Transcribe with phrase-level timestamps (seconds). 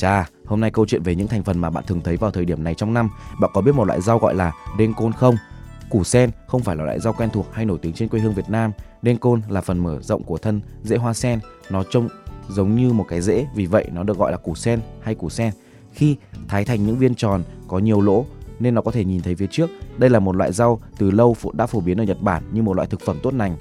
[0.00, 2.44] Chà, hôm nay câu chuyện về những thành phần mà bạn thường thấy vào thời
[2.44, 3.10] điểm này trong năm.
[3.40, 5.36] Bạn có biết một loại rau gọi là đen côn không?
[5.90, 8.34] Củ sen không phải là loại rau quen thuộc hay nổi tiếng trên quê hương
[8.34, 8.72] Việt Nam.
[9.02, 11.40] Đen côn là phần mở rộng của thân rễ hoa sen.
[11.70, 12.08] Nó trông
[12.48, 15.30] giống như một cái rễ, vì vậy nó được gọi là củ sen hay củ
[15.30, 15.52] sen.
[15.92, 16.16] Khi
[16.48, 18.26] thái thành những viên tròn có nhiều lỗ
[18.60, 19.70] nên nó có thể nhìn thấy phía trước.
[19.96, 22.76] Đây là một loại rau từ lâu đã phổ biến ở Nhật Bản như một
[22.76, 23.56] loại thực phẩm tốt lành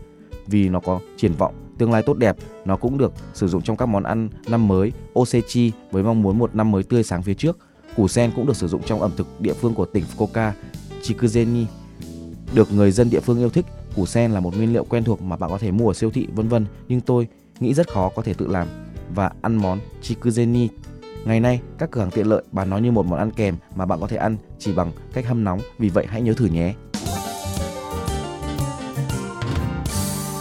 [0.47, 2.35] vì nó có triển vọng tương lai tốt đẹp.
[2.65, 6.39] Nó cũng được sử dụng trong các món ăn năm mới osechi với mong muốn
[6.39, 7.57] một năm mới tươi sáng phía trước.
[7.95, 10.51] Củ sen cũng được sử dụng trong ẩm thực địa phương của tỉnh Fukuoka,
[11.01, 11.65] Chikuzeni.
[12.53, 15.21] Được người dân địa phương yêu thích, củ sen là một nguyên liệu quen thuộc
[15.21, 17.27] mà bạn có thể mua ở siêu thị vân vân, nhưng tôi
[17.59, 18.67] nghĩ rất khó có thể tự làm
[19.15, 20.67] và ăn món Chikuzeni.
[21.25, 23.85] Ngày nay, các cửa hàng tiện lợi bán nó như một món ăn kèm mà
[23.85, 26.73] bạn có thể ăn chỉ bằng cách hâm nóng, vì vậy hãy nhớ thử nhé.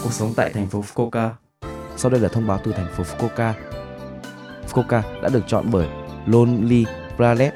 [0.08, 1.30] Cuộc sống tại thành phố Fukuoka.
[1.96, 3.52] Sau đây là thông báo từ thành phố Fukuoka.
[4.68, 5.88] Fukuoka đã được chọn bởi
[6.26, 6.84] Lonely
[7.16, 7.54] Planet